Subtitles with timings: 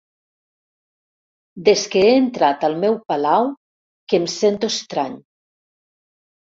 [1.67, 3.49] Des que he entrat al meu palau
[4.09, 5.19] que em sento estrany.